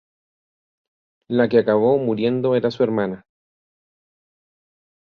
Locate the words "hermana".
2.83-3.23